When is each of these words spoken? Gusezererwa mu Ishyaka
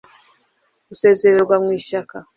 Gusezererwa 0.89 1.55
mu 1.63 1.69
Ishyaka 1.79 2.15